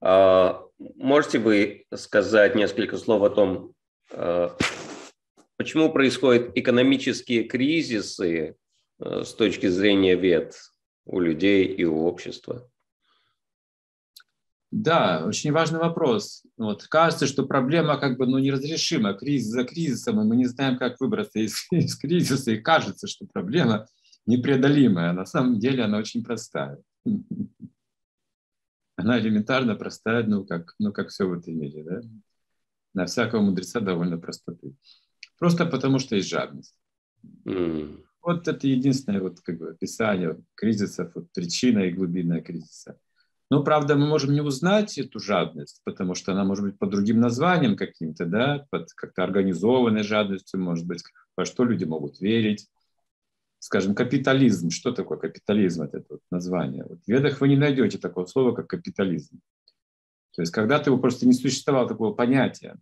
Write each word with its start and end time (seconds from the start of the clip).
А, 0.00 0.62
можете 0.78 1.38
вы 1.38 1.86
сказать 1.94 2.54
несколько 2.54 2.98
слов 2.98 3.22
о 3.22 3.30
том, 3.30 3.72
а, 4.12 4.56
почему 5.56 5.92
происходят 5.92 6.52
экономические 6.54 7.44
кризисы 7.44 8.56
а, 8.98 9.24
с 9.24 9.34
точки 9.34 9.66
зрения 9.66 10.14
вет 10.14 10.56
у 11.04 11.20
людей 11.20 11.64
и 11.64 11.84
у 11.84 12.04
общества? 12.04 12.68
Да, 14.70 15.24
очень 15.24 15.50
важный 15.50 15.78
вопрос. 15.78 16.42
Вот, 16.58 16.86
кажется, 16.88 17.26
что 17.26 17.46
проблема 17.46 17.98
как 17.98 18.18
бы 18.18 18.26
ну, 18.26 18.38
неразрешима, 18.38 19.14
кризис 19.14 19.48
за 19.48 19.64
кризисом, 19.64 20.20
и 20.20 20.24
мы 20.24 20.36
не 20.36 20.44
знаем, 20.44 20.76
как 20.76 21.00
выбраться 21.00 21.38
из, 21.38 21.66
из 21.70 21.96
кризиса, 21.96 22.50
и 22.50 22.58
кажется, 22.58 23.06
что 23.06 23.26
проблема 23.26 23.86
непреодолимая. 24.26 25.12
На 25.12 25.24
самом 25.24 25.58
деле 25.58 25.84
она 25.84 25.96
очень 25.98 26.22
простая. 26.22 26.78
Она 28.98 29.20
элементарно 29.20 29.76
простая, 29.76 30.24
ну 30.24 30.44
как, 30.44 30.74
ну, 30.80 30.92
как 30.92 31.10
все 31.10 31.28
в 31.28 31.32
этом 31.32 31.56
мире. 31.56 31.84
Да? 31.84 32.00
На 32.94 33.06
всякого 33.06 33.40
мудреца 33.40 33.78
довольно 33.78 34.18
простоты. 34.18 34.74
Просто 35.38 35.66
потому, 35.66 36.00
что 36.00 36.16
есть 36.16 36.28
жадность. 36.28 36.74
Mm. 37.46 38.02
Вот 38.22 38.48
это 38.48 38.66
единственное 38.66 39.20
вот, 39.20 39.40
как 39.40 39.56
бы, 39.56 39.70
описание 39.70 40.36
кризисов, 40.56 41.12
вот, 41.14 41.32
причина 41.32 41.78
и 41.78 41.92
глубинная 41.92 42.40
кризиса. 42.40 42.98
Но, 43.50 43.62
правда, 43.62 43.94
мы 43.94 44.08
можем 44.08 44.32
не 44.32 44.40
узнать 44.40 44.98
эту 44.98 45.20
жадность, 45.20 45.80
потому 45.84 46.16
что 46.16 46.32
она 46.32 46.42
может 46.42 46.64
быть 46.64 46.76
под 46.76 46.90
другим 46.90 47.20
названием 47.20 47.76
каким-то, 47.76 48.26
да, 48.26 48.66
под 48.70 48.92
как-то 48.94 49.22
организованной 49.22 50.02
жадностью, 50.02 50.60
может 50.60 50.86
быть, 50.86 51.04
во 51.36 51.44
что 51.44 51.62
люди 51.62 51.84
могут 51.84 52.20
верить. 52.20 52.66
Скажем, 53.58 53.94
капитализм. 53.94 54.70
Что 54.70 54.92
такое 54.92 55.18
капитализм? 55.18 55.82
Это, 55.82 56.04
вот 56.08 56.20
название. 56.30 56.84
Вот 56.88 57.00
в 57.04 57.08
ведах 57.08 57.40
вы 57.40 57.48
не 57.48 57.56
найдете 57.56 57.98
такого 57.98 58.26
слова, 58.26 58.52
как 58.52 58.68
капитализм. 58.68 59.40
То 60.34 60.42
есть 60.42 60.52
когда-то 60.52 60.90
его 60.90 60.98
просто 60.98 61.26
не 61.26 61.32
существовало 61.32 61.88
такого 61.88 62.14
понятия. 62.14 62.78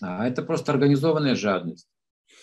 А 0.00 0.26
это 0.26 0.42
просто 0.42 0.72
организованная 0.72 1.34
жадность. 1.34 1.88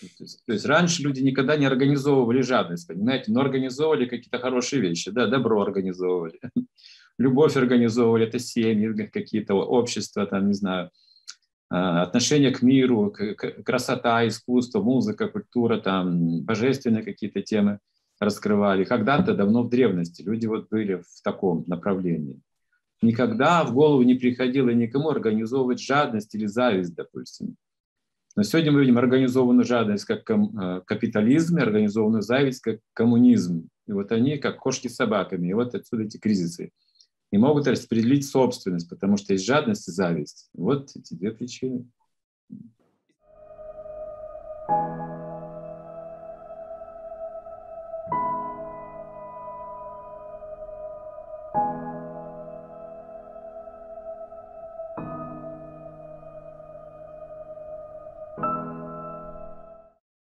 То 0.00 0.24
есть, 0.24 0.44
то 0.46 0.52
есть 0.52 0.64
раньше 0.66 1.02
люди 1.02 1.20
никогда 1.20 1.56
не 1.56 1.66
организовывали 1.66 2.40
жадность, 2.40 2.86
понимаете, 2.86 3.32
но 3.32 3.40
организовывали 3.40 4.06
какие-то 4.06 4.38
хорошие 4.38 4.80
вещи, 4.80 5.10
да, 5.10 5.26
добро 5.26 5.60
организовывали, 5.60 6.40
любовь 7.18 7.56
организовывали, 7.56 8.26
это 8.26 8.38
семьи, 8.38 9.06
какие-то 9.06 9.54
общества, 9.54 10.26
там, 10.26 10.46
не 10.46 10.54
знаю, 10.54 10.90
отношение 11.70 12.50
к 12.50 12.62
миру, 12.62 13.14
красота, 13.64 14.26
искусство, 14.26 14.82
музыка, 14.82 15.28
культура, 15.28 15.78
там, 15.78 16.42
божественные 16.42 17.04
какие-то 17.04 17.42
темы 17.42 17.78
раскрывали. 18.18 18.84
Когда-то 18.84 19.34
давно 19.34 19.62
в 19.62 19.70
древности 19.70 20.22
люди 20.22 20.46
вот 20.46 20.68
были 20.68 20.96
в 20.96 21.22
таком 21.22 21.64
направлении. 21.66 22.40
Никогда 23.02 23.64
в 23.64 23.72
голову 23.72 24.02
не 24.02 24.14
приходило 24.14 24.68
никому 24.70 25.08
организовывать 25.08 25.80
жадность 25.80 26.34
или 26.34 26.46
зависть, 26.46 26.94
допустим. 26.94 27.56
Но 28.36 28.42
сегодня 28.42 28.72
мы 28.72 28.80
видим 28.80 28.98
организованную 28.98 29.64
жадность 29.64 30.04
как 30.04 30.28
э, 30.30 30.82
капитализм, 30.86 31.58
и 31.58 31.62
организованную 31.62 32.22
зависть 32.22 32.60
как 32.60 32.80
коммунизм. 32.92 33.68
И 33.86 33.92
вот 33.92 34.12
они 34.12 34.38
как 34.38 34.58
кошки 34.58 34.88
с 34.88 34.96
собаками. 34.96 35.48
И 35.48 35.54
вот 35.54 35.74
отсюда 35.74 36.04
эти 36.04 36.18
кризисы 36.18 36.70
не 37.32 37.38
могут 37.38 37.66
распределить 37.66 38.26
собственность, 38.26 38.88
потому 38.88 39.16
что 39.16 39.32
есть 39.32 39.44
жадность 39.44 39.88
и 39.88 39.92
зависть. 39.92 40.48
Вот 40.52 40.90
эти 40.96 41.14
две 41.14 41.30
причины. 41.30 41.86
thank 44.68 45.00
you 45.00 45.09